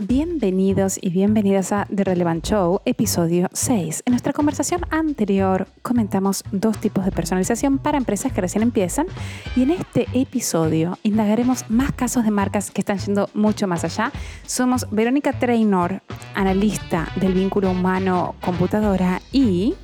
[0.00, 4.02] Bienvenidos y bienvenidas a The Relevant Show, episodio 6.
[4.04, 9.06] En nuestra conversación anterior comentamos dos tipos de personalización para empresas que recién empiezan
[9.54, 14.10] y en este episodio indagaremos más casos de marcas que están yendo mucho más allá.
[14.44, 16.02] Somos Verónica Trainor,
[16.34, 19.74] analista del vínculo humano-computadora y...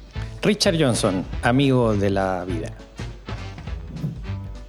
[0.42, 2.72] Richard Johnson, amigo de la vida.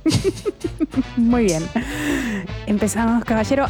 [1.18, 1.64] Muy bien.
[2.68, 3.66] Empezamos, caballero.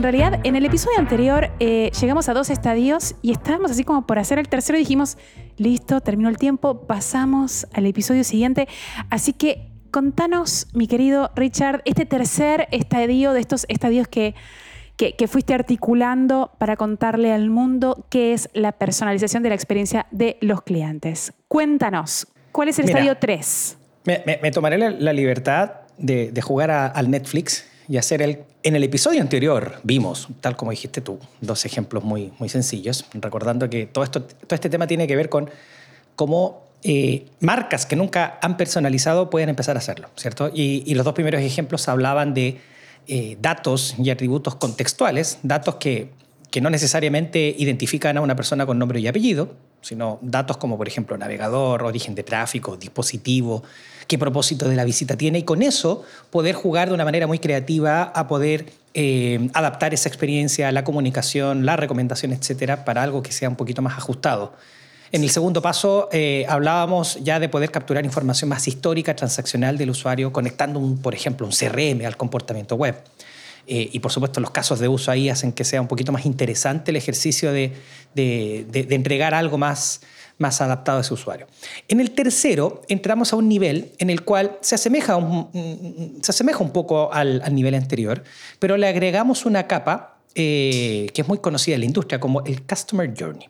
[0.00, 4.06] En realidad, en el episodio anterior eh, llegamos a dos estadios y estábamos así como
[4.06, 5.18] por hacer el tercero y dijimos,
[5.58, 8.66] listo, terminó el tiempo, pasamos al episodio siguiente.
[9.10, 14.34] Así que contanos, mi querido Richard, este tercer estadio de estos estadios que,
[14.96, 20.38] que, fuiste articulando para contarle al mundo qué es la personalización de la experiencia de
[20.40, 21.34] los clientes.
[21.46, 23.76] Cuéntanos, ¿cuál es el estadio 3?
[24.06, 28.44] Me, tomaré la, libertad de, jugar al Netflix y hacer el...
[28.62, 33.68] En el episodio anterior vimos, tal como dijiste tú, dos ejemplos muy, muy sencillos, recordando
[33.68, 35.50] que todo, esto, todo este tema tiene que ver con
[36.14, 40.52] cómo eh, marcas que nunca han personalizado pueden empezar a hacerlo, ¿cierto?
[40.54, 42.60] Y, los dos primeros ejemplos hablaban de
[43.08, 46.10] eh, datos y atributos contextuales, datos que,
[46.52, 50.86] que no necesariamente identifican a una persona con nombre y apellido, sino datos como, por
[50.86, 53.64] ejemplo, navegador, origen de tráfico, dispositivo,
[54.10, 57.38] qué propósito de la visita tiene y con eso poder jugar de una manera muy
[57.38, 63.30] creativa a poder eh, adaptar esa experiencia, la comunicación, la recomendación, etcétera, para algo que
[63.30, 64.52] sea un poquito más ajustado.
[65.12, 69.90] En el segundo paso eh, hablábamos ya de poder capturar información más histórica, transaccional del
[69.90, 72.96] usuario, conectando, por ejemplo, un CRM al comportamiento web.
[73.68, 76.26] Eh, y por supuesto los casos de uso ahí hacen que sea un poquito más
[76.26, 77.76] interesante el ejercicio de,
[78.14, 80.00] de entregar algo más,
[80.40, 81.46] más adaptado a ese usuario.
[81.86, 86.64] En el tercero, entramos a un nivel en el cual se asemeja un, se asemeja
[86.64, 88.24] un poco al, nivel anterior,
[88.58, 92.62] pero le agregamos una capa eh, que es muy conocida en la industria como el
[92.62, 93.48] Customer Journey.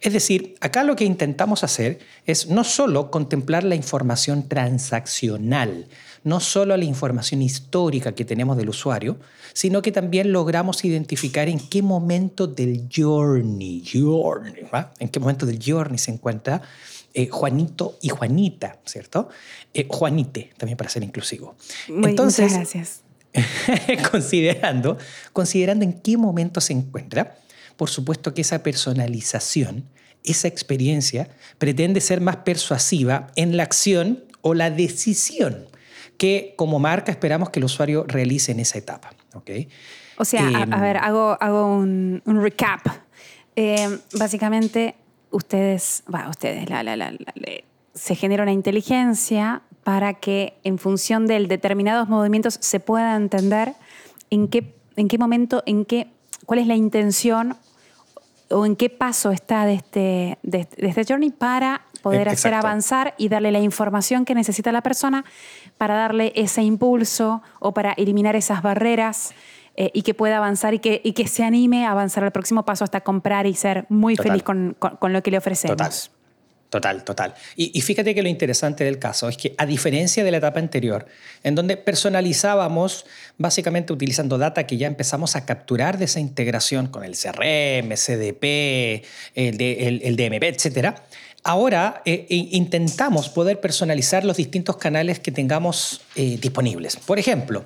[0.00, 5.86] Es decir, acá lo que intentamos hacer es no solo contemplar la información transaccional,
[6.24, 9.18] no solo la información histórica que tenemos del usuario,
[9.52, 14.66] sino que también logramos identificar en qué momento del journey, journey
[14.98, 16.62] en qué momento del journey se encuentra
[17.14, 19.28] eh, Juanito y Juanita, ¿cierto?
[19.74, 21.56] Eh, Juanite, también para ser inclusivo.
[21.88, 23.00] Entonces, muchas gracias.
[24.10, 24.98] considerando,
[25.32, 27.36] considerando en qué momento se encuentra,
[27.76, 29.84] por supuesto que esa personalización,
[30.24, 31.28] esa experiencia,
[31.58, 35.66] pretende ser más persuasiva en la acción o la decisión
[36.22, 39.10] que como marca esperamos que el usuario realice en esa etapa.
[39.34, 39.68] ¿okay?
[40.18, 42.86] O sea, a, em, ver, hago, hago un, recap.
[43.56, 44.94] Eh, básicamente,
[45.32, 46.68] ustedes, bueno, ustedes,
[47.94, 53.74] se genera una inteligencia para que en función de determinados movimientos se pueda entender
[54.30, 56.06] en qué, en qué momento, en qué,
[56.46, 57.56] cuál es la intención
[58.48, 63.28] o en qué paso está de este, de, este journey para poder hacer avanzar y
[63.28, 65.24] darle la información que necesita la persona
[65.78, 69.32] para darle ese impulso o para eliminar esas barreras
[69.76, 72.64] eh, y que pueda avanzar y que, y que se anime a avanzar al próximo
[72.64, 75.76] paso hasta comprar y ser muy feliz con, con, lo que le ofrecemos.
[75.76, 75.92] Total.
[76.72, 77.34] Total, total.
[77.54, 80.58] Y, y, fíjate que lo interesante del caso es que a diferencia de la etapa
[80.58, 81.04] anterior,
[81.42, 83.04] en donde personalizábamos
[83.36, 89.04] básicamente utilizando data que ya empezamos a capturar de esa integración con el CRM, CDP,
[89.34, 90.96] el, el, DMP, etc.,
[91.44, 96.96] ahora eh, intentamos poder personalizar los distintos canales que tengamos eh, disponibles.
[96.96, 97.64] Por ejemplo,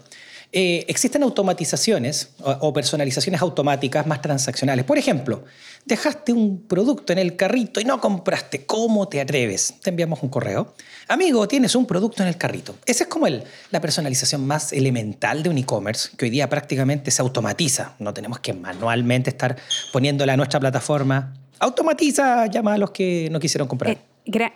[0.53, 4.84] eh, existen automatizaciones o, personalizaciones automáticas más transaccionales.
[4.84, 5.44] Por ejemplo,
[5.84, 8.65] dejaste un producto en el carrito y no compraste.
[8.65, 9.75] ¿Cómo te atreves?
[9.82, 10.75] Te enviamos un correo.
[11.09, 12.76] Amigo, tienes un producto en el carrito.
[12.86, 17.22] Esa es como la personalización más elemental de un e-commerce, que hoy día prácticamente se
[17.22, 17.94] automatiza.
[17.98, 19.56] No tenemos que manualmente estar
[19.92, 21.34] poniéndola a nuestra plataforma.
[21.58, 23.92] Automatiza, llama a los que no quisieron comprar.
[23.92, 23.98] Eh,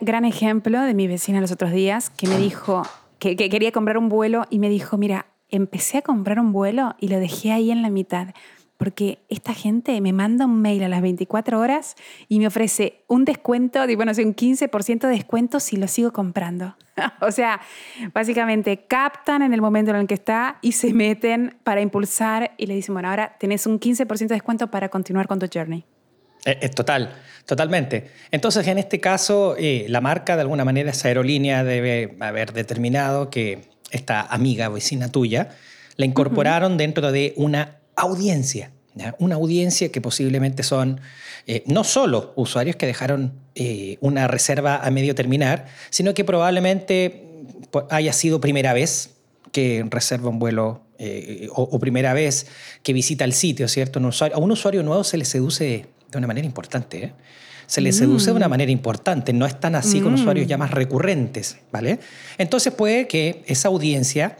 [0.00, 2.82] gran, ejemplo de mi vecina los otros días que me dijo
[3.18, 7.08] que quería comprar un vuelo y me dijo, mira, empecé a comprar un vuelo y
[7.08, 8.28] lo dejé ahí en la mitad,
[8.76, 11.96] porque esta gente me manda un mail a las 24 horas
[12.28, 16.76] y me ofrece un descuento, bueno, un 15% de descuento si lo sigo comprando.
[17.20, 17.60] o sea,
[18.14, 22.66] básicamente captan en el momento en el que está y se meten para impulsar y
[22.66, 25.84] le dicen, bueno, ahora tenés un 15% de descuento para continuar con tu journey.
[26.44, 27.14] Es, eh, eh, total,
[27.46, 28.10] totalmente.
[28.30, 33.30] Entonces, en este caso, eh, la marca, de alguna manera, esa aerolínea debe haber determinado
[33.30, 35.50] que esta amiga vecina tuya,
[35.96, 38.70] la incorporaron dentro de una audiencia.
[39.18, 41.00] Una audiencia que posiblemente son
[41.46, 47.24] eh, no solo usuarios que dejaron eh, una reserva a medio terminar, sino que probablemente
[47.88, 49.10] haya sido primera vez
[49.52, 52.46] que reserva un vuelo eh, o, primera vez
[52.82, 54.00] que visita el sitio, ¿cierto?
[54.00, 57.14] a un usuario nuevo se le seduce de una manera importante.
[57.66, 58.50] Se le seduce de una mm.
[58.50, 60.16] manera importante, no es tan así con mm.
[60.16, 62.00] usuarios ya más recurrentes, ¿vale?
[62.36, 64.36] Entonces puede que esa audiencia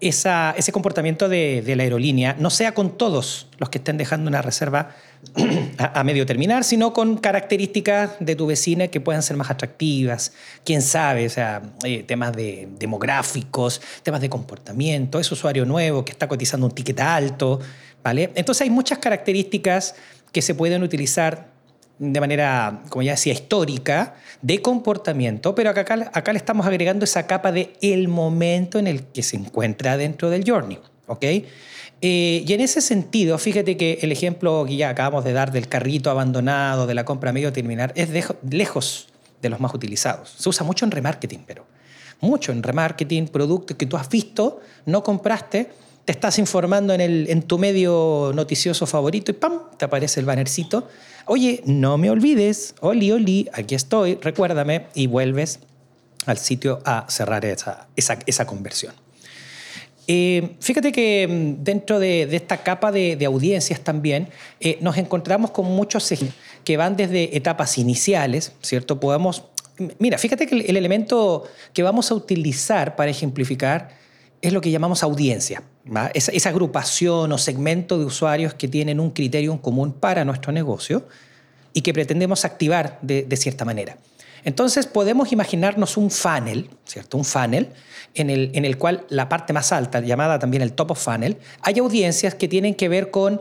[0.00, 4.90] ese comportamiento de, la aerolínea no sea con todos los que estén dejando una reserva
[5.78, 10.32] a, medio terminar, sino con características de tu vecina que puedan ser más atractivas,
[10.64, 16.12] quién sabe, o sea, eh, temas de demográficos, temas de comportamiento, es usuario nuevo que
[16.12, 17.60] está cotizando un ticket alto,
[18.02, 18.30] ¿vale?
[18.34, 19.94] Entonces hay muchas características
[20.34, 21.54] que se pueden utilizar
[21.98, 27.26] de manera, como ya decía, histórica, de comportamiento, pero acá, acá le estamos agregando esa
[27.26, 30.78] capa de el momento en el que se encuentra dentro del journey.
[31.06, 31.22] ¿ok?
[31.22, 35.68] Eh, y en ese sentido, fíjate que el ejemplo que ya acabamos de dar del
[35.68, 38.08] carrito abandonado, de la compra medio terminar, es
[38.50, 39.08] lejos
[39.40, 40.34] de los más utilizados.
[40.36, 41.64] Se usa mucho en remarketing, pero
[42.20, 45.70] mucho en remarketing, productos que tú has visto, no compraste,
[46.04, 49.60] te estás informando en, el, en tu medio noticioso favorito y ¡pam!
[49.78, 50.88] te aparece el bannercito
[51.26, 55.60] Oye, no me olvides, Oli, Oli, aquí estoy, recuérdame, y vuelves
[56.26, 58.94] al sitio a cerrar esa, esa, conversión.
[60.06, 64.28] Eh, fíjate que mm, dentro de, esta capa de, audiencias también
[64.60, 66.12] eh, nos encontramos con muchos
[66.62, 69.00] que van desde etapas iniciales, ¿cierto?
[69.00, 69.44] Podemos,
[69.98, 73.96] mira, fíjate que el elemento que vamos a utilizar para ejemplificar
[74.42, 75.62] es lo que llamamos audiencia,
[76.14, 81.06] esa, agrupación o segmento de usuarios que tienen un criterio en común para nuestro negocio
[81.72, 83.98] y que pretendemos activar de, cierta manera.
[84.44, 87.16] Entonces podemos imaginarnos un funnel, ¿cierto?
[87.16, 87.68] Un funnel
[88.14, 91.38] en el, en el cual la parte más alta, llamada también el top of funnel,
[91.62, 93.40] hay audiencias que tienen que ver con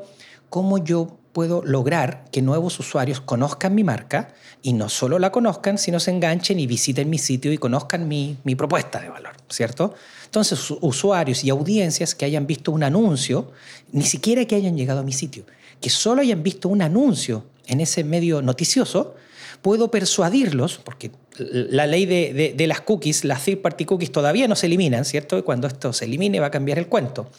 [0.49, 5.77] cómo yo puedo lograr que nuevos usuarios conozcan mi marca y no solo la conozcan,
[5.77, 9.95] sino se enganchen y visiten mi sitio y conozcan mi, mi propuesta de valor, ¿cierto?
[10.25, 13.51] Entonces, usuarios y audiencias que hayan visto un anuncio,
[13.91, 15.45] ni siquiera que hayan llegado a mi sitio,
[15.81, 19.15] que solo hayan visto un anuncio en ese medio noticioso,
[19.61, 24.67] puedo persuadirlos, porque la ley de, las cookies, las third party cookies todavía no se
[24.67, 25.37] eliminan, ¿cierto?
[25.37, 27.29] Y cuando esto se elimine va a cambiar el cuento.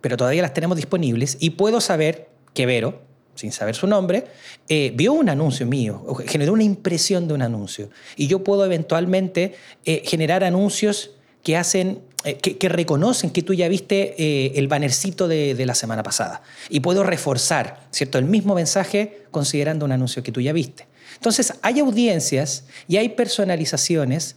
[0.00, 3.05] Pero todavía las tenemos disponibles y puedo saber que Vero,
[3.36, 4.24] sin saber su nombre,
[4.68, 7.90] eh, vio un anuncio mío, generó una impresión de un anuncio.
[8.16, 9.54] Y yo puedo eventualmente
[9.84, 11.12] eh, generar anuncios
[11.42, 16.42] que hacen eh, que, reconocen que tú ya viste el bannercito de, la semana pasada.
[16.68, 18.18] Y puedo reforzar, ¿cierto?
[18.18, 20.88] El mismo mensaje considerando un anuncio que tú ya viste.
[21.14, 24.36] Entonces, hay audiencias y hay personalizaciones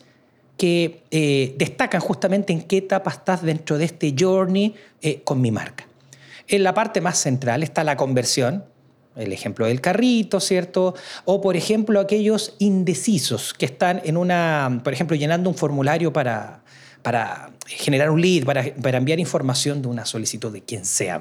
[0.56, 4.76] que destacan justamente en qué etapa estás dentro de este journey
[5.24, 5.88] con mi marca.
[6.50, 8.66] En la parte más central está la conversión,
[9.16, 10.96] el ejemplo del carrito, ¿cierto?
[11.26, 16.64] O, por ejemplo, aquellos indecisos que están en una, por ejemplo, llenando un formulario para,
[17.02, 21.20] para generar un lead, para, enviar información de una solicitud de quien sea,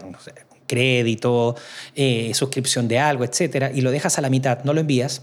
[0.66, 1.56] crédito,
[1.94, 5.22] eh, suscripción de algo, etcétera, y lo dejas a la mitad, no lo envías,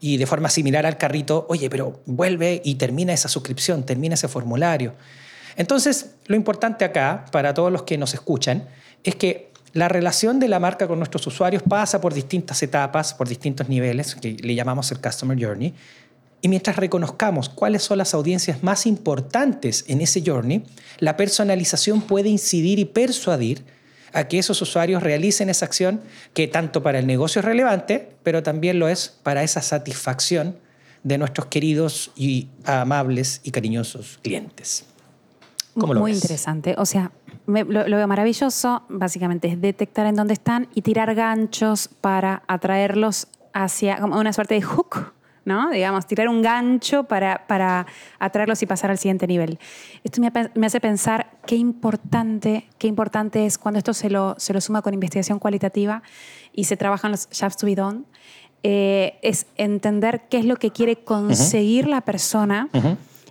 [0.00, 4.28] y de forma similar al carrito, oye, pero vuelve y termina esa suscripción, termina ese
[4.28, 4.94] formulario.
[5.56, 8.68] Entonces, lo importante acá, para todos los que nos escuchan,
[9.04, 13.28] es que la relación de la marca con nuestros usuarios pasa por distintas etapas, por
[13.28, 15.74] distintos niveles, que le llamamos el Customer Journey,
[16.40, 20.64] y mientras reconozcamos cuáles son las audiencias más importantes en ese journey,
[20.98, 23.64] la personalización puede incidir y persuadir
[24.12, 26.00] a que esos usuarios realicen esa acción
[26.32, 30.56] que tanto para el negocio es relevante, pero también lo es para esa satisfacción
[31.02, 34.86] de nuestros queridos y amables y cariñosos clientes.
[35.74, 36.74] ¿Cómo lo Muy interesante.
[36.78, 37.12] O sea,
[37.46, 38.82] lo, lo, veo maravilloso.
[38.88, 44.54] Básicamente es detectar en dónde están y tirar ganchos para atraerlos hacia como una suerte
[44.54, 45.70] de hook ¿no?
[45.70, 47.86] Digamos, tirar un gancho para, para
[48.18, 49.58] atraerlos y pasar al siguiente nivel.
[50.02, 54.60] Esto me, hace pensar qué importante, qué importante es cuando esto se lo, se lo
[54.60, 56.02] suma con investigación cualitativa
[56.52, 58.02] y se trabajan los jobs to be done,
[58.64, 62.68] eh, es entender qué es lo que quiere conseguir la persona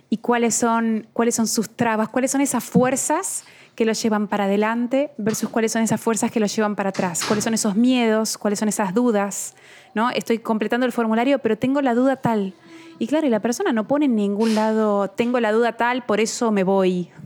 [0.08, 3.44] y cuáles son, cuáles son sus trabas, cuáles son esas fuerzas
[3.74, 7.24] que lo llevan para adelante versus cuáles son esas fuerzas que lo llevan para atrás,
[7.24, 9.54] cuáles son esos miedos, cuáles son esas dudas,
[9.94, 10.10] ¿no?
[10.10, 12.54] Estoy completando el formulario, pero tengo la duda tal.
[12.98, 16.20] Y claro, y la persona no pone en ningún lado, tengo la duda tal, por
[16.20, 17.10] eso me voy.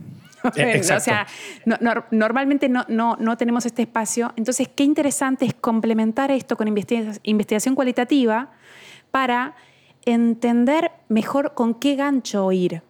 [0.55, 1.27] Eh, o sea,
[2.09, 4.33] normalmente no, no, no, tenemos este espacio.
[4.35, 8.49] Entonces, qué interesante es complementar esto con investigación cualitativa
[9.11, 9.53] para
[10.05, 12.81] entender mejor con qué gancho ir.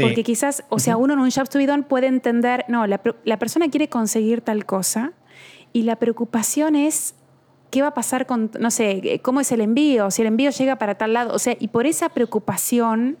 [0.00, 3.00] Porque quizás, o sea, uno en un job to be done puede entender, no, la,
[3.24, 5.12] la persona quiere conseguir tal cosa
[5.72, 7.14] y la preocupación es
[7.70, 10.76] qué va a pasar con, no sé, cómo es el envío, si el envío llega
[10.76, 11.34] para tal lado.
[11.34, 13.18] O sea, y por esa preocupación,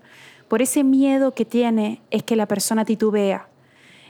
[0.48, 3.48] por ese miedo que tiene, es que la persona titubea.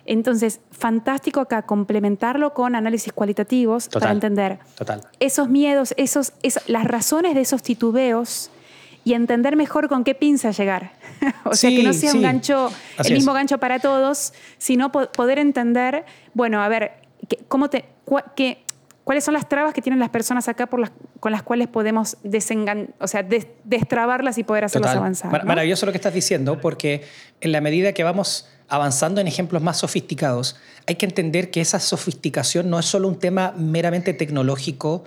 [0.06, 4.58] Entonces, fantástico acá complementarlo con análisis cualitativos para entender
[5.20, 6.32] esos miedos, esos,
[6.66, 8.50] las razones de esos titubeos
[9.10, 10.92] y entender mejor con qué pinza llegar.
[11.44, 12.70] o sea, que no sea un gancho,
[13.04, 16.92] el mismo gancho para todos, sino poder entender, bueno, a ver,
[17.48, 17.86] ¿cómo te,
[18.36, 18.62] qué,
[19.02, 22.18] ¿cuáles son las trabas que tienen las personas acá por las, con las cuales podemos
[22.22, 23.26] desengan, o sea,
[23.64, 25.44] destrabarlas y poder hacerlas avanzar?
[25.44, 27.02] Maravilloso lo que estás diciendo, porque
[27.40, 30.54] en la medida que vamos avanzando en ejemplos más sofisticados,
[30.86, 35.04] hay que entender que esa sofisticación no es solo un tema meramente tecnológico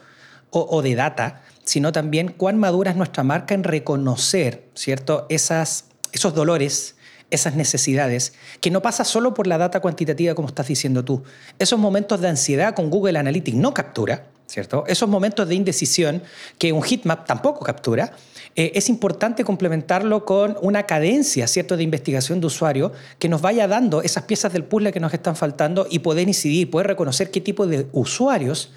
[0.55, 5.25] o, de data, sino también cuán madura es nuestra marca en reconocer, ¿cierto?
[5.29, 6.95] Esas, esos dolores,
[7.31, 11.23] esas necesidades, que no pasa solo por la data cuantitativa como estás diciendo tú.
[11.59, 14.83] Esos momentos de ansiedad con Google Analytics no captura, ¿cierto?
[14.87, 16.21] Esos momentos de indecisión
[16.57, 18.13] que un heatmap tampoco captura,
[18.55, 23.67] eh, es importante complementarlo con una cadencia, ¿cierto?, de investigación de usuario que nos vaya
[23.67, 27.41] dando esas piezas del puzzle que nos están faltando y poder incidir, poder reconocer qué
[27.41, 28.71] tipo de usuarios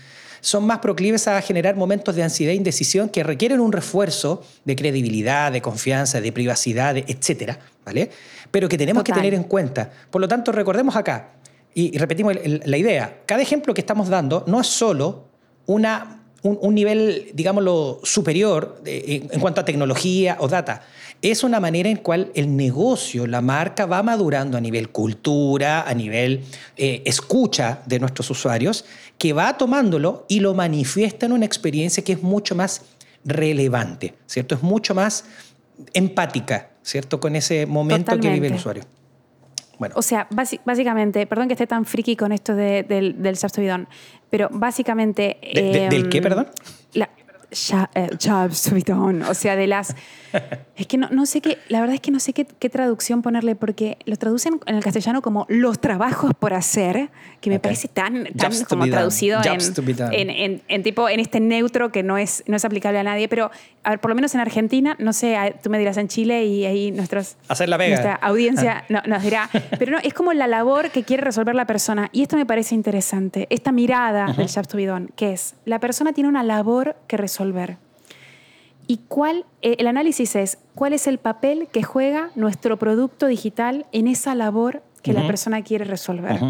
[0.47, 4.77] son más proclives a generar momentos de ansiedad e indecisión que requieren un refuerzo de
[4.77, 8.11] credibilidad, de confianza, de privacidad, etcétera, ¿vale?
[8.53, 9.91] Pero que tenemos que tener en cuenta.
[10.09, 11.31] Por lo tanto, recordemos acá,
[11.75, 15.25] y, repetimos la idea, cada ejemplo que estamos dando no es solo
[15.67, 20.83] una, un, nivel, digámoslo, superior en cuanto a tecnología o data.
[21.23, 25.95] Es una manera en cual el negocio, la marca va madurando a nivel cultura, a
[25.95, 26.45] nivel
[26.77, 28.85] eh, escucha de nuestros usuarios,
[29.19, 32.83] que va tomándolo y lo manifiesta en una experiencia que es mucho más
[33.25, 34.55] relevante, ¿cierto?
[34.55, 35.25] Es mucho más
[35.93, 37.21] empática, ¿cierto?
[37.21, 38.85] Con ese momento que vive el usuario.
[39.79, 39.95] Bueno.
[39.99, 40.27] O sea,
[40.65, 43.39] básicamente, perdón que esté tan friki con esto del, del
[44.31, 45.39] pero básicamente...
[45.43, 46.49] ¿Del qué, em, perdón?
[46.95, 47.11] La,
[47.95, 48.11] eh,
[49.29, 49.95] o sea, de las
[50.77, 53.23] es que no, no, sé qué, la verdad es que no sé qué, qué, traducción
[53.23, 57.11] ponerle, porque lo traducen en el castellano como los trabajos por hacer,
[57.41, 62.03] que me parece tan, tan como traducido en, en, en, tipo, en este neutro que
[62.03, 63.51] no es, no es aplicable a nadie, pero
[63.83, 66.67] a ver, por lo menos en Argentina, no sé, tú me dirás en Chile y
[66.67, 69.49] ahí nuestros, Hacer la nuestra audiencia no, nos dirá,
[69.79, 72.11] pero no, es como la labor que quiere resolver la persona.
[72.13, 75.79] Y esto me parece interesante, esta mirada del Jobs to be done, que es, la
[75.79, 77.46] persona tiene una labor que resolver.
[78.87, 83.87] ¿Y cuál, eh, el análisis es cuál es el papel que juega nuestro producto digital
[83.93, 86.41] en esa labor que la persona quiere resolver?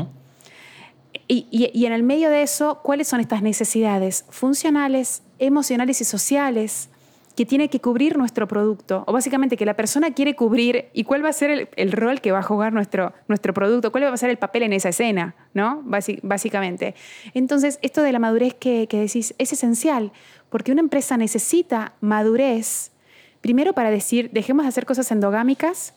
[1.28, 6.88] y, y, en el medio de eso, ¿cuáles son estas necesidades funcionales, emocionales y sociales
[7.36, 9.04] que tiene que cubrir nuestro producto?
[9.06, 12.32] O básicamente que la persona quiere cubrir y cuál va a ser el, rol que
[12.32, 15.34] va a jugar nuestro, nuestro producto, cuál va a ser el papel en esa escena,
[15.52, 15.82] ¿no?
[15.84, 16.94] básicamente.
[17.34, 20.12] Entonces, esto de la madurez que, que decís es esencial
[20.50, 22.92] porque una empresa necesita madurez,
[23.40, 25.94] primero para decir, dejemos de hacer cosas endogámicas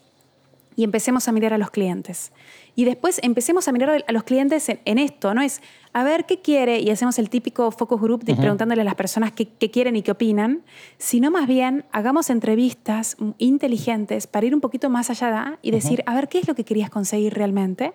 [0.79, 2.31] y empecemos a mirar a los clientes.
[2.73, 6.39] Y después empecemos a mirar a los clientes en, esto, no es a ver qué
[6.39, 10.11] quiere y hacemos el típico focus group preguntándole a las personas qué, quieren y qué
[10.11, 10.61] opinan,
[10.97, 16.15] sino más bien hagamos entrevistas inteligentes para ir un poquito más allá y decir, a
[16.15, 17.91] ver, ¿qué es lo que querías conseguir realmente?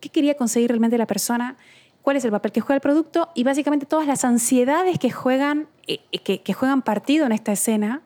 [0.00, 1.58] ¿Qué quería conseguir realmente la persona?
[2.06, 5.66] Cuál es el papel que juega el producto y básicamente todas las ansiedades que juegan,
[5.88, 8.02] eh, eh, que, juegan partido en esta escena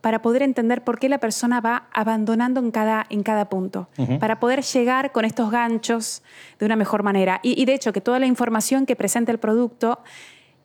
[0.00, 3.88] para poder entender por qué la persona va abandonando en cada, en cada punto,
[4.18, 6.24] para poder llegar con estos ganchos
[6.58, 7.38] de una mejor manera.
[7.44, 10.00] Y, de hecho, que toda la información que presenta el producto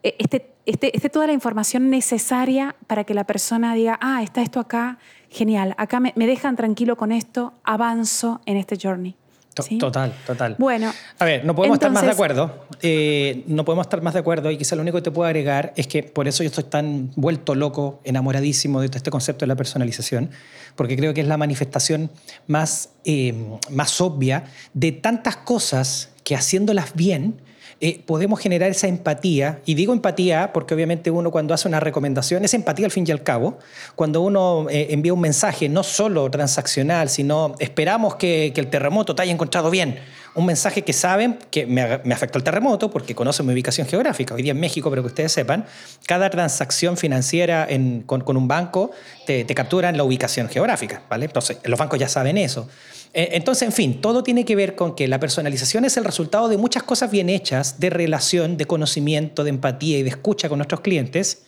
[0.02, 4.58] eh, esté, esté, toda la información necesaria para que la persona diga, ah, está esto
[4.58, 4.98] acá,
[5.28, 9.21] genial, acá me, me dejan tranquilo con esto, avanzo en este journey.
[9.54, 10.56] Total, total.
[10.58, 10.92] Bueno.
[11.18, 12.66] A ver, no podemos estar más de acuerdo.
[12.80, 15.72] Eh, no podemos estar más de acuerdo y quizá lo único que te puedo agregar
[15.76, 19.56] es que por eso yo estoy tan vuelto loco, enamoradísimo de este concepto de la
[19.56, 20.30] personalización,
[20.74, 22.10] porque creo que es la manifestación
[22.46, 23.34] más, eh,
[23.70, 27.40] más obvia de tantas cosas que haciéndolas bien
[27.84, 29.58] eh, podemos generar esa empatía.
[29.66, 33.10] Y digo empatía porque obviamente uno cuando hace una recomendación, es empatía al fin y
[33.10, 33.58] al cabo.
[33.96, 39.22] Cuando uno eh, envía un mensaje no solo transaccional, sino esperamos que, el terremoto te
[39.22, 39.98] haya encontrado bien.
[40.36, 44.34] Un mensaje que saben que me, afectó el terremoto porque conocen mi ubicación geográfica.
[44.34, 45.66] Hoy día en México, pero que ustedes sepan,
[46.06, 47.66] cada transacción financiera
[48.06, 48.92] con, un banco
[49.26, 51.02] te, te capturan la ubicación geográfica.
[51.10, 51.24] ¿vale?
[51.24, 52.68] Entonces, los bancos ya saben eso.
[53.14, 56.48] Eh, entonces, en fin, todo tiene que ver con que la personalización es el resultado
[56.48, 60.58] de muchas cosas bien hechas, de relación, de conocimiento, de empatía y de escucha con
[60.58, 61.42] nuestros clientes,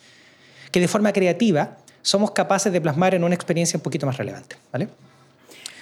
[0.71, 4.57] que de forma creativa somos capaces de plasmar en una experiencia un poquito más relevante.
[4.71, 4.89] ¿vale?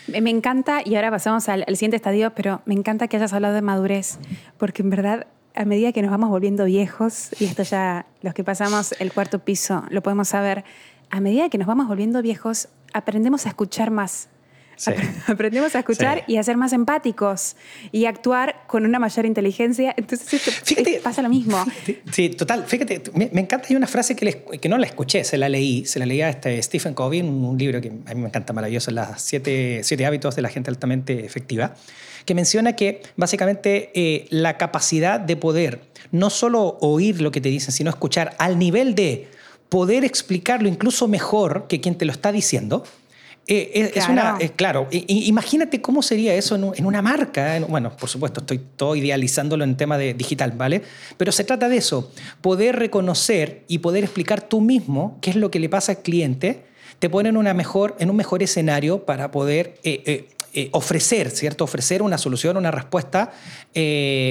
[0.08, 3.62] Me encanta, y ahora pasamos al, siguiente estadio, pero me encanta que hayas hablado de
[3.62, 4.18] madurez,
[4.58, 8.44] porque en verdad a medida que nos vamos volviendo viejos, y esto ya los que
[8.44, 10.64] pasamos el cuarto piso lo podemos saber,
[11.10, 14.30] a medida que nos vamos volviendo viejos, aprendemos a escuchar más.
[15.28, 17.56] Aprendemos a escuchar y a ser más empáticos
[17.92, 19.94] y actuar con una mayor inteligencia.
[19.98, 21.64] Entonces, fíjate, pasa lo mismo.
[22.12, 22.66] sí, total.
[22.66, 23.68] Fíjate, me, encanta.
[23.70, 25.86] Hay una frase que, que, no la escuché, se la leí.
[25.86, 28.92] Se la leí a este Stephen Covey, un libro que a mí me encanta maravilloso,
[28.92, 31.76] Las siete, siete hábitos de la gente altamente efectiva,
[32.26, 37.50] que menciona que básicamente eh, la capacidad de poder no solo oír lo que te
[37.50, 39.28] dicen, sino escuchar al nivel de
[39.70, 42.84] poder explicarlo incluso mejor que quien te lo está diciendo
[43.46, 47.60] eh, es, una, claro, imagínate cómo sería eso en, una marca.
[47.68, 50.82] bueno, por supuesto, estoy todo idealizándolo en tema de digital, ¿vale?
[51.18, 55.52] Pero se trata de eso, poder reconocer y poder explicar tú mismo qué es lo
[55.52, 56.64] que le pasa al cliente,
[57.00, 61.66] te pone en, una mejor, en un mejor escenario para poder eh, eh, ofrecer, ¿cierto?
[61.66, 63.34] Ofrecer una solución, una respuesta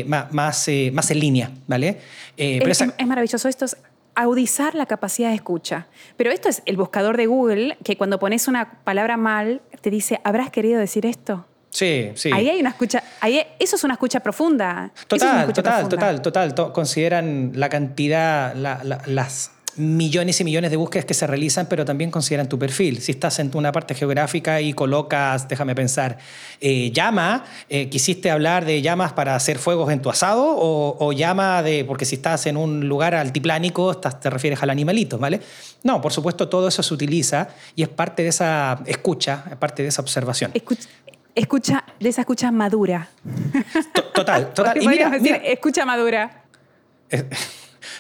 [0.07, 0.69] más, más,
[1.11, 1.99] en línea, ¿vale?
[2.39, 3.47] es, es maravilloso.
[3.47, 3.67] Esto
[4.15, 5.87] audizar la capacidad de escucha.
[6.17, 10.21] Pero esto es el buscador de Google, que cuando pones una palabra mal, te dice,
[10.25, 11.47] ¿habrás querido decir esto?
[11.71, 12.31] Sí, sí.
[12.33, 14.93] Ahí hay una escucha, ahí, eso es una escucha profunda.
[15.07, 16.73] Total, total, total, total.
[16.73, 22.49] Consideran la cantidad, las millones y millones de búsquedas que se realizan, pero también consideran
[22.49, 23.01] tu perfil.
[23.01, 26.19] Si estás en una parte geográfica y colocas, déjame pensar,
[26.61, 31.63] eh, llama, eh, quisiste hablar de llamas para hacer fuegos en tu asado o, llama
[31.63, 35.41] de, porque si estás en un lugar altiplánico, te refieres al animalito, ¿vale?
[35.83, 39.83] No, por supuesto todo eso se utiliza y es parte de esa escucha, es parte
[39.83, 40.53] de esa observación.
[41.35, 43.09] Escucha, de esa escucha madura.
[44.15, 44.77] Total, total.
[44.83, 46.45] y mira, decir, escucha madura.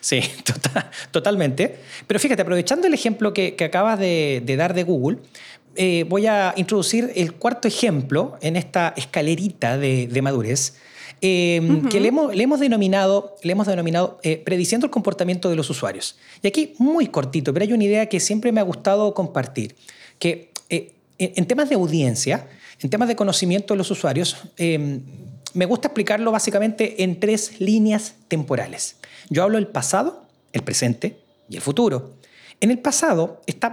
[0.03, 1.79] Sí, tota-, totalmente.
[2.07, 5.19] Pero fíjate, aprovechando el ejemplo que, acabas de, dar de Google,
[5.77, 10.75] eh, voy a introducir el cuarto ejemplo en esta escalerita de, madurez.
[11.25, 16.19] Em, que le hemos, denominado, le hemos denominado eh, prediciendo el comportamiento de los usuarios.
[16.43, 19.77] Y aquí, muy cortito, pero hay una idea que siempre me ha gustado compartir,
[20.19, 22.49] que eh, en temas de audiencia,
[22.81, 25.03] en temas de conocimiento de los usuarios, em,
[25.55, 28.97] me gusta explicarlo básicamente en tres líneas temporales.
[29.33, 31.17] Yo hablo del pasado, el presente
[31.49, 32.19] y el futuro.
[32.61, 33.73] En el pasado está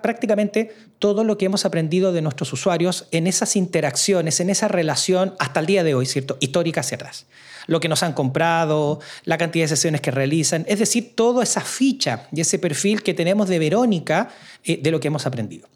[0.00, 5.34] prácticamente todo lo que hemos aprendido de nuestros usuarios en esas interacciones, en esa relación
[5.40, 6.36] hasta el día de hoy, ¿cierto?
[6.38, 7.26] Histórica hacia atrás.
[7.66, 11.60] Lo que nos han comprado, la cantidad de sesiones que realizan, es decir, toda esa
[11.60, 14.28] ficha y ese perfil que tenemos de Verónica
[14.62, 15.68] eh, de lo que hemos aprendido.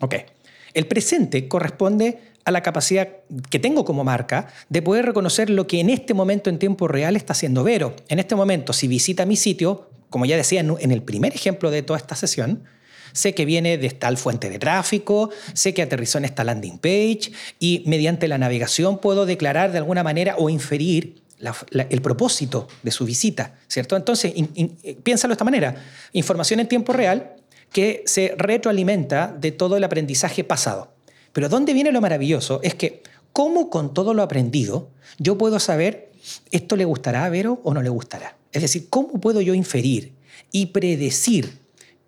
[0.00, 0.14] Ok.
[0.72, 3.08] El presente corresponde a la capacidad
[3.50, 7.16] que tengo como marca de poder reconocer lo que en este momento en tiempo real
[7.16, 7.94] está haciendo Vero.
[8.08, 11.82] En este momento, si visita mi sitio, como ya decía en el primer ejemplo de
[11.82, 12.64] toda esta sesión,
[13.12, 17.32] sé que viene de tal fuente de tráfico, sé que aterrizó en esta landing page
[17.58, 21.22] y mediante la navegación puedo declarar de alguna manera o inferir
[21.70, 23.96] el propósito de su visita, ¿cierto?
[23.96, 24.32] Entonces,
[25.02, 25.76] piénsalo de esta manera,
[26.12, 27.36] información en tiempo real
[27.72, 30.97] que se retroalimenta de todo el aprendizaje pasado.
[31.32, 32.60] Pero ¿dónde viene lo maravilloso?
[32.62, 34.88] Es que, ¿cómo con todo lo aprendido
[35.18, 36.10] yo puedo saber
[36.50, 38.36] esto le gustará a Vero o no le gustará?
[38.52, 40.12] Es decir, ¿cómo puedo yo inferir
[40.52, 41.58] y predecir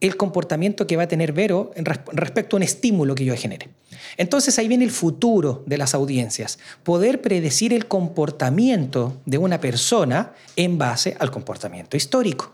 [0.00, 1.72] el comportamiento que va a tener Vero
[2.12, 3.68] respecto a un estímulo que yo genere?
[4.16, 10.32] Entonces ahí viene el futuro de las audiencias, poder predecir el comportamiento de una persona
[10.56, 12.52] en base al comportamiento histórico.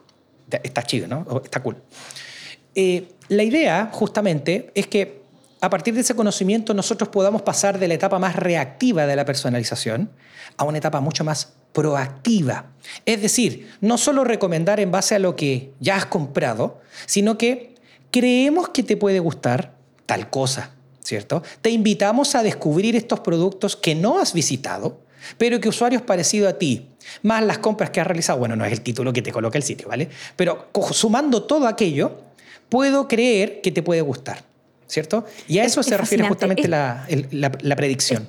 [0.62, 1.42] Está chido, ¿no?
[1.44, 1.76] Está cool.
[2.74, 5.22] Eh, la idea justamente es que
[5.60, 9.24] a partir de ese conocimiento nosotros podamos pasar de la etapa más reactiva de la
[9.24, 10.10] personalización
[10.56, 12.66] a una etapa mucho más proactiva.
[13.04, 17.74] Es decir, no solo recomendar en base a lo que ya has comprado, sino que
[18.10, 19.74] creemos que te puede gustar
[20.06, 20.70] tal cosa,
[21.02, 21.42] ¿cierto?
[21.60, 25.00] Te invitamos a descubrir estos productos que no has visitado,
[25.38, 26.88] pero que usuarios parecidos a ti,
[27.22, 29.64] más las compras que has realizado, bueno, no es el título que te coloca el
[29.64, 30.08] sitio, ¿vale?
[30.36, 32.22] Pero sumando todo aquello,
[32.68, 34.44] puedo creer que te puede gustar.
[34.86, 35.24] ¿Cierto?
[35.48, 38.28] Y a eso se refiere justamente la, predicción.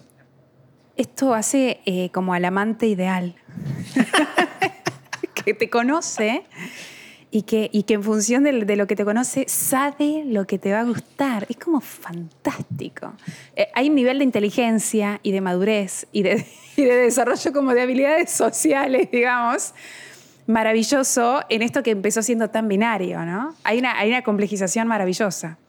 [0.96, 3.36] Esto hace eh, como al amante ideal,
[5.46, 6.43] que te conoce
[7.30, 10.72] y que, y que en función de, lo que te conoce sabe lo que te
[10.72, 11.46] va a gustar.
[11.50, 13.13] Es como fantástico.
[13.56, 17.74] Eh, hay un nivel de inteligencia y de madurez y de, y de desarrollo como
[17.74, 19.74] de habilidades sociales, digamos,
[20.48, 23.54] maravilloso en esto que empezó siendo tan binario, ¿no?
[23.63, 25.60] Hay una, hay una complejización maravillosa.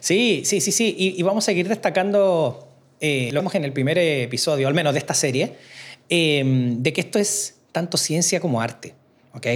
[0.00, 0.94] Sí, sí, sí, sí.
[0.98, 2.68] Y, vamos a seguir destacando,
[3.00, 5.54] eh, lo vemos en el primer episodio, al menos de esta serie,
[6.08, 8.94] em, de que esto es tanto ciencia como arte.
[9.34, 9.46] ¿ok?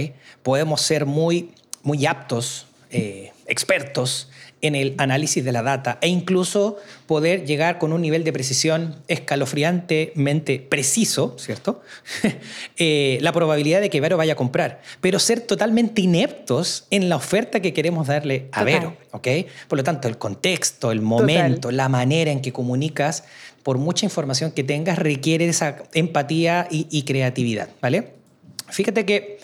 [0.41, 1.51] Podemos ser muy,
[1.81, 4.29] muy aptos, eh, expertos
[4.63, 8.95] en el análisis de la data e incluso poder llegar con un nivel de precisión
[9.07, 11.81] escalofriantemente preciso, ¿cierto?
[12.77, 17.17] Eh, la probabilidad de que Vero vaya a comprar, pero ser totalmente ineptos en la
[17.17, 19.27] oferta que queremos darle a Vero, ¿ok?
[19.67, 23.25] Por lo tanto, el contexto, el momento, la manera en que comunicas,
[23.63, 28.13] por mucha información que tengas, requiere esa empatía y creatividad, ¿vale?
[28.69, 29.37] Fíjate que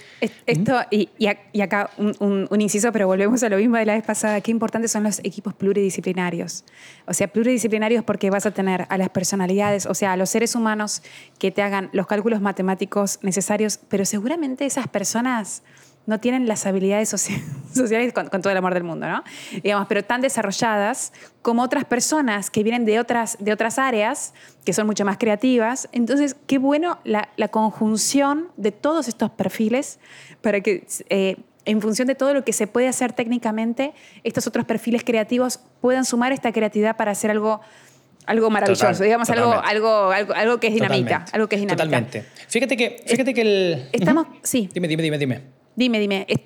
[0.45, 4.03] esto, y, y, acá un, un, inciso, pero volvemos a lo mismo de la vez
[4.03, 6.63] pasada, qué importantes son los equipos pluridisciplinarios.
[7.05, 10.55] O sea, pluridisciplinarios porque vas a tener a las personalidades, o sea, a los seres
[10.55, 11.01] humanos
[11.37, 15.63] que te hagan los cálculos matemáticos necesarios, pero seguramente esas personas
[16.09, 17.09] no tienen las habilidades
[17.73, 19.23] sociales con, todo el amor del mundo, ¿no?
[19.63, 24.33] Digamos, pero tan desarrolladas como otras personas que vienen de otras, de otras áreas,
[24.65, 25.87] que son mucho más creativas.
[25.91, 29.99] Entonces, qué bueno la, conjunción de todos estos perfiles
[30.41, 33.93] para que, eh, en función de todo lo que se puede hacer técnicamente,
[34.23, 37.61] estos otros perfiles creativos puedan sumar esta creatividad para hacer algo
[38.25, 41.83] algo maravilloso, digamos algo, algo, algo, que es dinamita, algo que es dinamita.
[41.83, 42.25] Totalmente.
[42.47, 43.89] Fíjate que, fíjate que el...
[43.91, 44.69] Estamos, sí.
[44.71, 45.58] Dime, dime, dime, dime.
[45.79, 46.27] Dime, dime.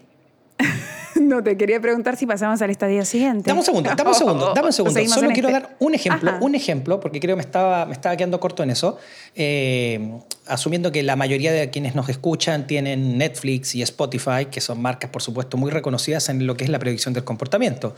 [1.16, 3.48] No, te quería preguntar si pasamos al estadio siguiente.
[3.48, 5.00] Dame un segundo, dame un segundo, dame un segundo.
[5.08, 5.62] Solo quiero este.
[5.62, 8.72] dar un ejemplo, un ejemplo, porque creo que me estaba, me estaba quedando corto en
[8.72, 8.98] eso.
[9.36, 14.82] Eh, asumiendo que la mayoría de quienes nos escuchan tienen Netflix y Spotify, que son
[14.82, 17.96] marcas, por supuesto, muy reconocidas en lo que es la predicción del comportamiento.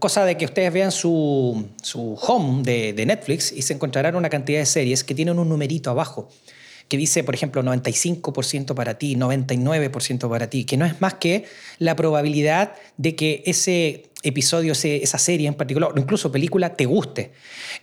[0.00, 4.28] Cosa de que ustedes vean su, su home de, de Netflix y se encontrarán una
[4.28, 6.28] cantidad de series que tienen un numerito abajo
[6.88, 11.44] que dice, por ejemplo, 95% para ti, 99% para ti, que no es más que
[11.78, 17.32] la probabilidad de que ese episodio, esa serie en particular, o incluso película, te guste.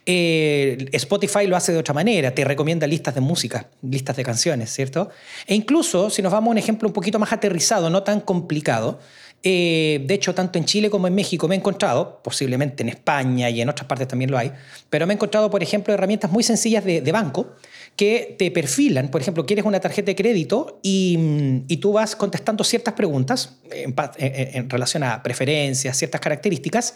[0.06, 4.72] Eh, Spotify lo hace de otra manera, te recomienda listas de música, listas de canciones,
[4.72, 5.10] ¿cierto?
[5.48, 9.00] E incluso, si nos vamos a un ejemplo un poquito más aterrizado, no tan complicado,
[9.46, 13.50] eh, de hecho, tanto en Chile como en México me he encontrado, posiblemente en España
[13.50, 14.54] y en otras partes también lo hay,
[14.90, 17.54] pero me he encontrado, por ejemplo, herramientas muy sencillas de, de banco
[17.98, 19.10] que te perfilan.
[19.10, 23.94] Por ejemplo, quieres una tarjeta de crédito y, y tú vas contestando ciertas preguntas en,
[24.18, 26.96] en, relación a preferencias, ciertas características,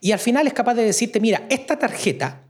[0.00, 2.42] y al final es capaz de decirte, mira, esta tarjeta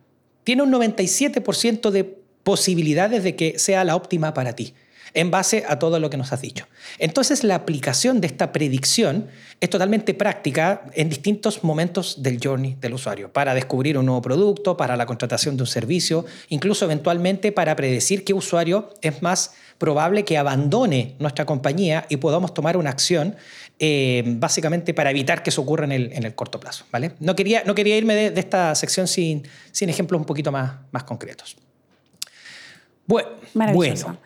[0.44, 2.04] tiene un 97% de
[2.42, 4.74] posibilidades de que sea la óptima para ti
[5.14, 6.66] en base a todo lo que nos has dicho.
[6.98, 9.28] Entonces, la aplicación de esta predicción
[9.60, 14.76] es totalmente práctica en distintos momentos del journey del usuario, para descubrir un nuevo producto,
[14.76, 20.24] para la contratación de un servicio, incluso eventualmente para predecir qué usuario es más probable
[20.24, 23.36] que abandone nuestra compañía y podamos tomar una acción
[23.78, 26.84] eh, básicamente para evitar que eso ocurra en el, corto plazo.
[26.92, 27.12] ¿vale?
[27.18, 31.04] No, quería, no quería irme de, esta sección sin, sin ejemplos un poquito más, más
[31.04, 31.56] concretos.
[33.06, 34.18] Bueno, bueno.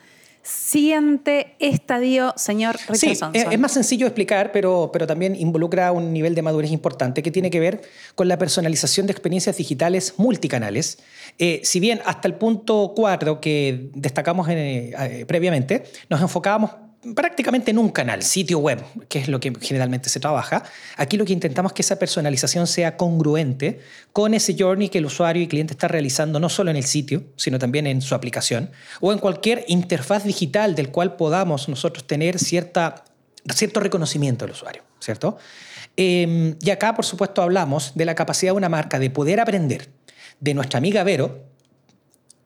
[0.44, 3.32] Siguiente estadio, señor Richardson.
[3.32, 7.30] Sí, es, más sencillo explicar, pero, pero también involucra un nivel de madurez importante que
[7.30, 7.80] tiene que ver
[8.14, 10.98] con la personalización de experiencias digitales multicanales.
[11.38, 16.72] Eh, si bien hasta el punto 4 que destacamos eh, previamente, nos enfocábamos
[17.14, 20.64] prácticamente en un canal, sitio web, que es lo que generalmente se trabaja.
[20.96, 23.80] Aquí lo que intentamos es que esa personalización sea congruente
[24.12, 27.24] con ese journey que el usuario y cliente está realizando no solo en el sitio,
[27.36, 32.38] sino también en su aplicación o en cualquier interfaz digital del cual podamos nosotros tener
[32.38, 33.04] cierta,
[33.54, 35.36] cierto reconocimiento del usuario, ¿cierto?
[35.96, 39.90] Em, y acá, por supuesto, hablamos de la capacidad de una marca de poder aprender
[40.40, 41.44] de nuestra amiga Vero.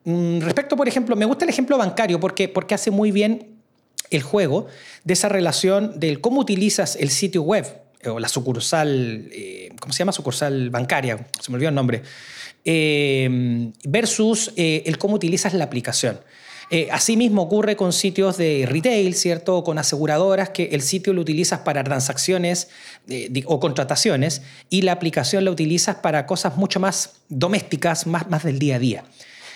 [0.03, 3.48] Mm, respecto, por ejemplo, me gusta el ejemplo bancario porque, porque hace muy bien
[4.09, 4.67] el juego
[5.03, 7.65] de esa relación del cómo utilizas el sitio web
[8.05, 10.11] o la sucursal, eh, ¿cómo se llama?
[10.11, 12.01] Sucursal bancaria, se me olvidó el nombre,
[12.63, 16.19] eh, versus eh, el cómo utilizas la aplicación.
[16.91, 19.63] asimismo ocurre con sitios de retail, ¿cierto?
[19.63, 22.67] con aseguradoras que el sitio lo utilizas para transacciones
[23.45, 28.59] o contrataciones y la aplicación la utilizas para cosas mucho más domésticas, más, más del
[28.59, 29.03] día a día.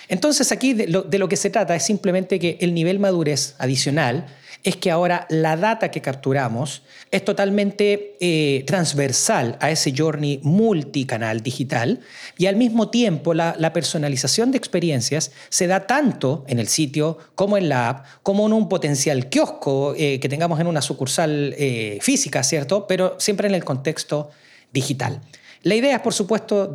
[0.09, 3.53] Entonces aquí de lo, de lo que se trata es simplemente que el nivel madurez
[3.59, 4.25] adicional
[4.63, 11.41] es que ahora la data que capturamos es totalmente eh, transversal a ese journey multicanal
[11.41, 11.99] digital
[12.37, 17.57] y al mismo tiempo la, personalización de experiencias se da tanto en el sitio como
[17.57, 21.97] en la app, como en un potencial kiosco eh, que tengamos en una sucursal eh,
[22.01, 22.87] física, ¿cierto?
[22.87, 24.29] Pero siempre en el contexto
[24.71, 25.21] digital.
[25.63, 26.71] La idea, por supuesto,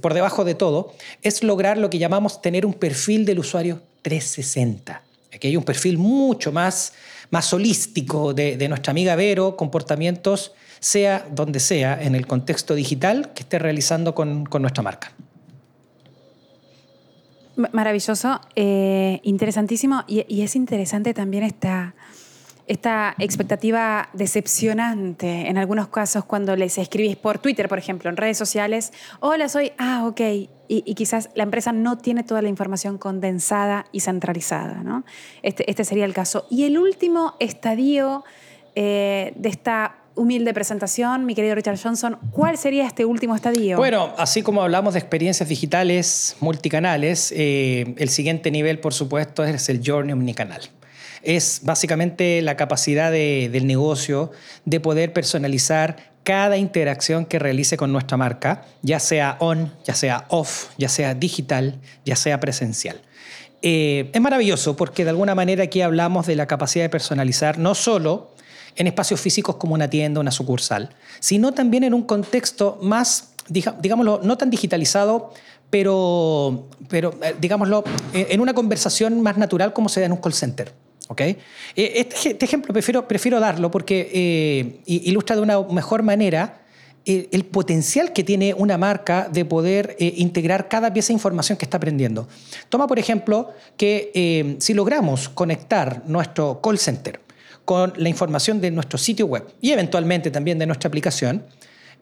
[0.00, 5.00] por debajo de todo, es lograr lo que llamamos tener un perfil del usuario 360.
[5.32, 6.92] Aquí hay un perfil mucho más
[7.32, 13.42] más holístico de, nuestra amiga Vero, comportamientos, sea donde sea, en el contexto digital que
[13.42, 15.12] esté realizando con, nuestra marca.
[17.56, 20.04] Maravilloso, eh, interesantísimo.
[20.06, 21.94] Y, es interesante también esta,
[22.66, 28.36] esta expectativa decepcionante en algunos casos cuando les escribís por Twitter, por ejemplo, en redes
[28.36, 30.20] sociales, hola, soy, ah, ok,
[30.84, 35.04] y, quizás la empresa no tiene toda la información condensada y centralizada, ¿no?
[35.42, 36.46] Este, este sería el caso.
[36.50, 38.24] Y el último estadio
[38.74, 43.76] eh, de esta humilde presentación, mi querido Richard Johnson, ¿cuál sería este último estadio?
[43.76, 49.68] Bueno, así como hablamos de experiencias digitales multicanales, eh, el siguiente nivel, por supuesto, es
[49.68, 50.62] el Journey Omnicanal
[51.24, 54.32] es básicamente la capacidad del negocio
[54.64, 60.26] de poder personalizar cada interacción que realice con nuestra marca, ya sea on, ya sea
[60.28, 63.00] off, ya sea digital, ya sea presencial.
[63.62, 67.74] Eh, es maravilloso porque de alguna manera aquí hablamos de la capacidad de personalizar no
[67.74, 68.32] solo
[68.74, 74.20] en espacios físicos como una tienda, una sucursal, sino también en un contexto más, digámoslo,
[74.22, 75.32] no tan digitalizado,
[75.70, 80.32] pero, pero eh, digámoslo, en una conversación más natural como se da en un call
[80.32, 80.72] center.
[81.20, 81.36] Eh,
[81.74, 86.60] este, este, ejemplo prefiero, darlo porque eh, ilustra de una mejor manera
[87.04, 91.64] eh, el, potencial que tiene una marca de poder integrar cada pieza de información que
[91.64, 92.28] está aprendiendo.
[92.68, 97.20] Toma, por ejemplo, que si logramos conectar nuestro call center
[97.64, 101.44] con la información de nuestro sitio web y eventualmente también de nuestra aplicación,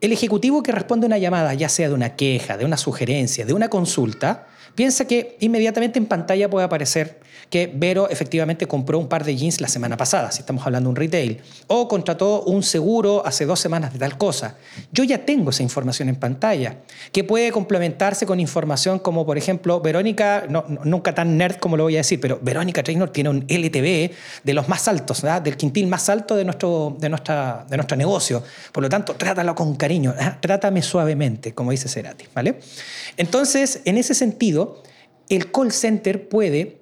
[0.01, 3.45] el ejecutivo que responde a una llamada, ya sea de una queja, de una sugerencia,
[3.45, 7.20] de una consulta, piensa que inmediatamente en pantalla puede aparecer
[7.51, 10.91] que Vero efectivamente compró un par de jeans la semana pasada, si estamos hablando de
[10.91, 14.57] un retail, o contrató un seguro hace dos semanas de tal cosa.
[14.93, 16.77] Yo ya tengo esa información en pantalla,
[17.13, 21.83] que puede complementarse con información como, por ejemplo, Verónica, no, nunca tan nerd como lo
[21.83, 24.13] voy a decir, pero Verónica Trainor tiene un LTV
[24.45, 28.45] de los más altos, del quintil más alto de nuestro, de, nuestra, de nuestro negocio.
[28.71, 30.39] Por lo tanto, trátalo con cariño, ¿ah?
[30.41, 32.61] trátame suavemente, como dice Cerati, ¿vale?
[33.17, 34.83] Entonces, en ese sentido,
[35.29, 36.80] el call center puede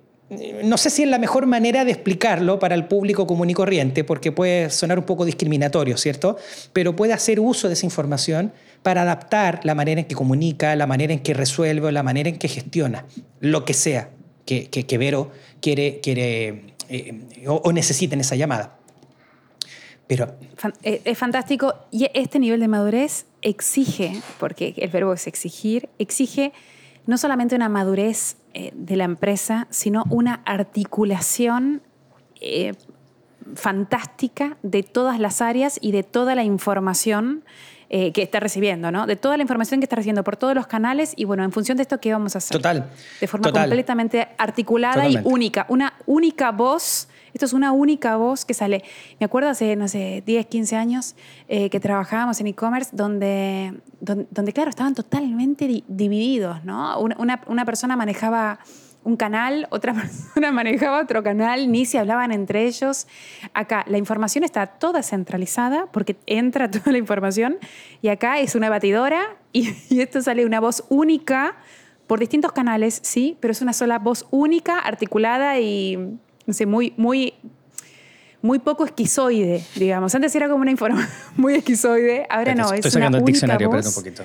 [0.65, 4.05] no sé si es la mejor manera de explicarlo para el público común y corriente,
[4.05, 6.37] porque puede sonar un poco discriminatorio, ¿cierto?
[6.73, 10.87] Pero puede hacer uso de esa información para adaptar la manera en que comunica, la
[10.87, 13.07] manera en que resuelve, la manera en que gestiona,
[13.41, 14.11] lo que sea
[14.45, 18.77] que, que, Vero quiere, quiere eh, o, necesita en esa llamada.
[20.07, 20.35] Pero...
[20.83, 26.53] Eh, es fantástico y este nivel de madurez exige, porque el verbo es exigir, exige
[27.07, 31.81] no solamente una madurez eh, de la empresa, sino una articulación
[32.41, 32.75] eh,
[33.55, 37.45] fantástica de todas las áreas y de toda la información
[37.89, 39.07] eh, que está recibiendo, ¿no?
[39.07, 41.77] De toda la información que está recibiendo por todos los canales y bueno, en función
[41.77, 42.57] de esto, ¿qué vamos a hacer?
[42.57, 42.91] Total.
[43.21, 45.65] De forma completamente articulada y única.
[45.69, 48.83] Una única voz esto es una única voz que sale.
[49.21, 51.17] Me acuerdo hace, no sé, 10, 15 años
[51.49, 56.99] eh, que trabajábamos en e-commerce donde, donde, claro, estaban totalmente divididos, ¿no?
[57.01, 58.59] Una, una, persona manejaba
[59.05, 63.07] un canal, otra persona manejaba otro canal, ni se hablaban entre ellos.
[63.55, 67.59] Acá la información está toda centralizada porque entra toda la información
[68.03, 71.57] y acá es una batidora y, y esto sale una voz única
[72.07, 76.95] por distintos canales, sí, pero es una sola voz única, articulada y no sé, muy,
[76.97, 77.35] muy,
[78.41, 80.15] muy poco esquizoide, digamos.
[80.15, 81.07] Antes era como una información
[81.37, 84.23] muy esquizoide, ahora no, es Estoy sacando el diccionario, pero un poquito.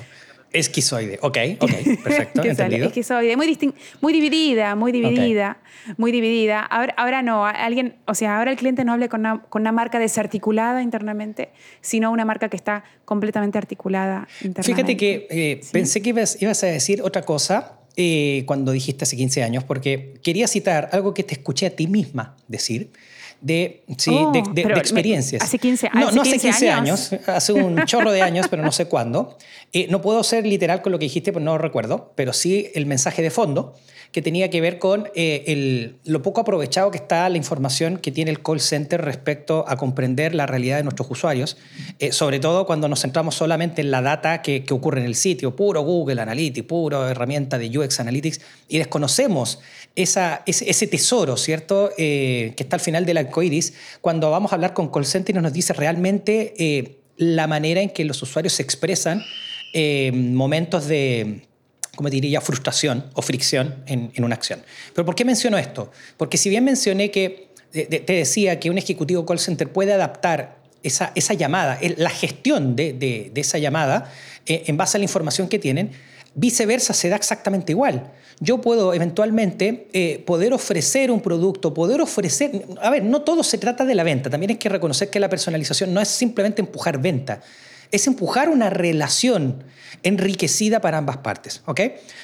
[0.54, 1.72] Esquizoide, ok, ok,
[2.04, 2.88] perfecto, entendido.
[2.88, 3.58] Esquizoide, muy,
[4.00, 5.58] muy dividida, muy dividida,
[5.98, 6.62] muy dividida.
[6.62, 9.74] Ahora, ahora no, alguien, o sea, ahora el cliente no hable con una, con una
[9.74, 11.50] marca desarticulada internamente,
[11.82, 14.64] sino una marca que está completamente articulada internamente.
[14.64, 19.16] Fíjate que eh, pensé que ibas, ibas a decir otra cosa, eh, cuando dijiste hace
[19.16, 22.92] 15 años, porque quería citar algo que te escuché a ti misma decir,
[23.42, 25.44] de, sí, de, oh, experiencias.
[25.44, 27.12] hace 15, no, no hace 15 años?
[27.28, 29.38] hace un chorro de años, pero no sé cuándo.
[29.74, 32.72] Eh, no puedo ser literal con lo que dijiste, pues no lo recuerdo, pero sí
[32.74, 33.76] el mensaje de fondo
[34.14, 38.12] que tenía que ver con eh, el, lo poco aprovechado que está la información que
[38.12, 41.58] tiene el call center respecto a comprender la realidad de nuestros usuarios,
[41.98, 45.16] eh, sobre todo cuando nos centramos solamente en la data que, que, ocurre en el
[45.16, 49.60] sitio, puro Google Analytics, puro herramienta de UX Analytics, y desconocemos
[49.96, 54.76] esa, ese, tesoro, ¿cierto?, eh, que está al final del arcoiris, cuando vamos a hablar
[54.76, 59.24] con call center y nos dice realmente la manera en que los usuarios se expresan
[60.14, 61.48] momentos de
[61.96, 64.62] como diría, frustración o fricción en, una acción.
[64.94, 65.92] Pero ¿por qué menciono esto?
[66.18, 71.34] Porque si bien mencioné que te decía que un ejecutivo call center puede adaptar esa,
[71.34, 74.12] llamada, la gestión de, esa llamada
[74.46, 75.92] eh, en base a la información que tienen,
[76.36, 78.12] viceversa se da exactamente igual.
[78.40, 82.66] Yo puedo eventualmente eh, poder ofrecer un producto, poder ofrecer...
[82.82, 85.30] A ver, no todo se trata de la venta, también hay que reconocer que la
[85.30, 87.42] personalización no es simplemente empujar venta,
[87.94, 89.64] es empujar una relación
[90.02, 91.62] enriquecida para ambas partes.
[91.66, 91.82] ¿ok?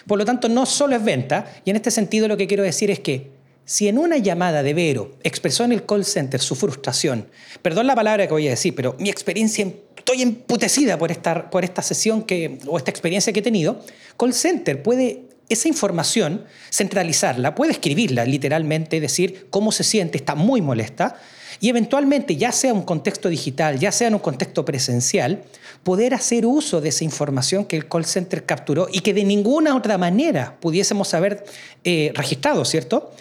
[0.07, 2.89] Por lo tanto, no solo es venta, y en este sentido lo que quiero decir
[2.91, 3.31] es que
[3.65, 7.27] si en una llamada de Vero expresó en el call center su frustración,
[7.61, 11.63] perdón la palabra que voy a decir, pero mi experiencia, estoy emputecida por esta, por
[11.63, 13.79] esta sesión que, o esta experiencia que he tenido,
[14.17, 20.61] call center puede esa información centralizarla, puede escribirla literalmente, decir cómo se siente, está muy
[20.61, 21.19] molesta,
[21.59, 25.43] y eventualmente, ya sea un contexto digital, ya sea en un contexto presencial,
[25.83, 29.75] poder hacer uso de esa información que el call center capturó y que de ninguna
[29.75, 31.43] otra manera pudiésemos haber
[31.83, 33.11] eh, registrado, ¿cierto?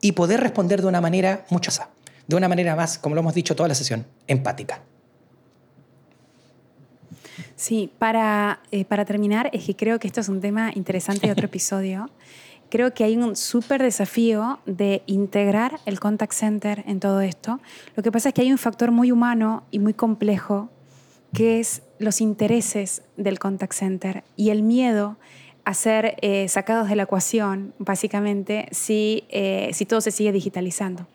[0.00, 1.88] y poder responder de una manera mucho más,
[2.26, 4.80] de una manera más, como lo hemos dicho toda la sesión, empática.
[7.56, 11.32] Sí, para, eh, para terminar, es que creo que esto es un tema interesante de
[11.32, 12.10] otro episodio.
[12.70, 17.60] Creo que hay un súper desafío de integrar el contact center en todo esto.
[17.96, 20.68] Lo que pasa es que hay un factor muy humano y muy complejo
[21.32, 25.16] que es los intereses del contact center y el miedo
[25.64, 31.06] a ser eh, sacados de la ecuación, básicamente, si, eh, si todo se sigue digitalizando.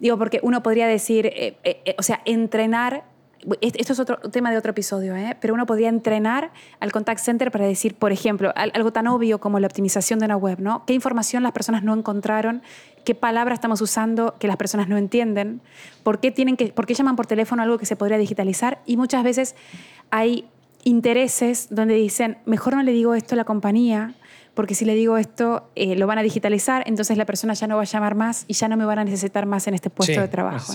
[0.00, 3.04] Digo, porque uno podría decir, eh, o sea, entrenar,
[3.60, 7.66] esto es otro tema de otro episodio, pero uno podría entrenar al contact center para
[7.66, 10.84] decir, por ejemplo, algo tan obvio como la optimización de una web, ¿no?
[10.86, 12.62] ¿Qué información las personas no encontraron?
[13.04, 15.60] ¿Qué palabra estamos usando que las personas no entienden?
[16.02, 18.80] ¿Por qué, tienen que, ¿Por qué llaman por teléfono algo que se podría digitalizar?
[18.84, 19.54] Y muchas veces
[20.10, 20.48] hay
[20.82, 24.14] intereses donde dicen, mejor no le digo esto a la compañía,
[24.56, 27.76] porque si le digo esto, eh, lo van a digitalizar, entonces la persona ya no
[27.76, 30.18] va a llamar más y ya no me van a necesitar más en este puesto
[30.18, 30.72] de trabajo.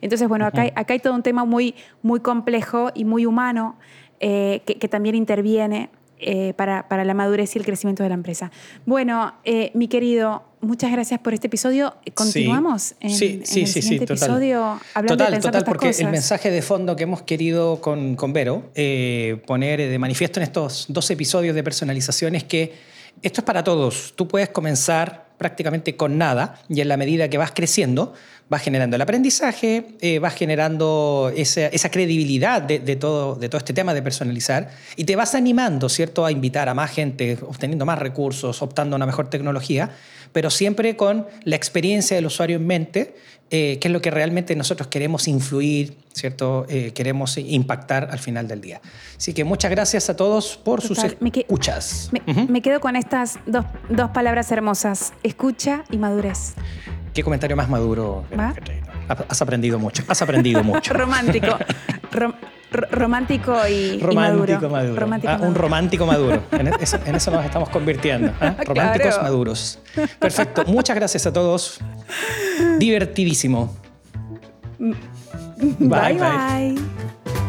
[0.00, 3.76] Entonces, bueno, acá, hay, acá hay todo un tema muy, muy complejo y muy humano
[4.20, 8.14] eh, que, que, también interviene eh, para, para, la madurez y el crecimiento de la
[8.14, 8.52] empresa.
[8.86, 9.34] Bueno,
[9.74, 11.96] mi querido, muchas gracias por este episodio.
[12.14, 14.28] Continuamos en, sí, sí, el sí, siguiente total.
[14.28, 16.00] episodio hablando total, de pensar total, porque cosas.
[16.02, 20.44] el mensaje de fondo que hemos querido con, con Vero eh, poner de manifiesto en
[20.44, 24.12] estos dos episodios de personalización es que esto es para todos.
[24.16, 28.14] Tú puedes comenzar prácticamente con nada y en la medida que vas creciendo,
[28.48, 33.72] vas generando el aprendizaje, eh, vas generando esa, credibilidad de, de, todo, de todo este
[33.72, 37.98] tema de personalizar y te vas animando, ¿cierto?, a invitar a más gente, obteniendo más
[37.98, 39.90] recursos, optando a una mejor tecnología,
[40.32, 43.14] pero siempre con la experiencia del usuario en mente,
[43.50, 46.64] eh, que es lo que realmente nosotros queremos influir, ¿cierto?
[46.68, 48.80] Eh, queremos impactar al final del día.
[49.16, 51.10] Así que muchas gracias a todos por Total.
[51.10, 52.10] sus Me que- escuchas.
[52.48, 56.54] Me, quedo con estas dos, dos palabras hermosas, escucha y madurez.
[57.12, 58.24] Qué comentario más maduro.
[58.38, 58.54] ¿Va?
[59.28, 60.02] Has aprendido mucho.
[60.08, 60.94] Has aprendido mucho.
[60.94, 61.58] romántico.
[62.12, 62.34] Rom-
[62.72, 64.70] ro- romántico y, y Romántico maduro.
[64.70, 65.00] maduro.
[65.00, 65.60] Romántico Ah, Un maduro.
[65.62, 66.42] romántico maduro.
[66.52, 68.32] En eso, en eso nos estamos convirtiendo.
[68.40, 68.54] ¿ah?
[68.64, 69.22] Románticos Claro.
[69.24, 69.78] maduros.
[70.18, 70.64] Perfecto.
[70.66, 71.78] Muchas gracias a todos.
[72.78, 73.76] Divertidísimo.
[75.58, 76.12] bye.
[76.14, 76.18] bye.
[76.18, 76.74] bye.
[77.24, 77.40] bye.